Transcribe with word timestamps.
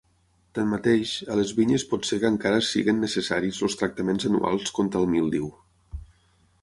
Tanmateix, 0.59 1.11
a 1.33 1.35
les 1.39 1.51
vinyes 1.59 1.85
pot 1.91 2.09
ser 2.11 2.19
que 2.23 2.31
encara 2.35 2.63
siguin 2.69 3.03
necessaris 3.05 3.61
els 3.69 3.77
tractaments 3.83 4.29
anuals 4.31 4.75
contra 4.79 5.05
el 5.05 5.13
míldiu. 5.17 5.53